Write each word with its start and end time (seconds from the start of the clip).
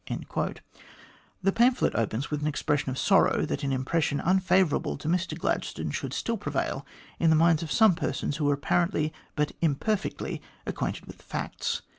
The 1.43 1.51
pamphlet 1.51 1.93
opens 1.93 2.31
with 2.31 2.41
an 2.41 2.47
expression 2.47 2.89
of 2.89 2.97
sorrow 2.97 3.45
that 3.45 3.63
an 3.63 3.71
impression 3.71 4.19
unfavourable 4.19 4.97
to 4.97 5.07
Mr 5.07 5.37
Gladstone 5.37 5.91
should 5.91 6.11
still 6.11 6.37
prevail 6.37 6.87
in 7.19 7.29
the 7.29 7.35
minds 7.35 7.61
of 7.61 7.71
some 7.71 7.93
persons 7.93 8.37
who 8.37 8.45
were 8.45 8.55
apparently 8.55 9.13
but 9.35 9.51
im 9.61 9.75
perfectly 9.75 10.41
acquainted 10.65 11.05
with 11.05 11.17
the 11.17 11.23
facts. 11.23 11.83